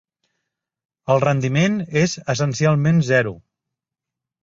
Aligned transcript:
El 1.17 1.21
rendiment 1.25 1.77
és 2.03 2.19
essencialment 2.37 3.07
zero. 3.15 3.39